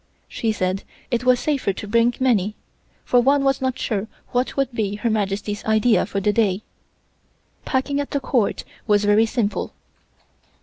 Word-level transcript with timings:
She 0.27 0.51
said 0.51 0.81
it 1.11 1.25
was 1.25 1.39
safer 1.39 1.73
to 1.73 1.87
bring 1.87 2.15
many, 2.19 2.55
for 3.05 3.19
one 3.19 3.43
was 3.43 3.61
not 3.61 3.77
sure 3.77 4.07
what 4.29 4.57
would 4.57 4.71
be 4.71 4.95
Her 4.95 5.11
Majesty's 5.11 5.63
idea 5.65 6.07
for 6.07 6.19
the 6.19 6.33
day. 6.33 6.63
Packing 7.65 7.99
at 7.99 8.09
the 8.09 8.19
Court 8.19 8.63
was 8.87 9.05
very 9.05 9.27
simple. 9.27 9.73